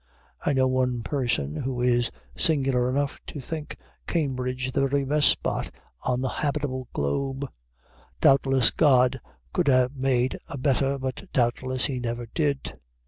[0.43, 3.77] I know one person who is singular enough to think
[4.07, 5.69] Cambridge the very best spot
[6.03, 7.45] on the habitable globe.
[8.19, 9.21] "Doubtless God
[9.53, 12.79] could have made a better, but doubtless he never did."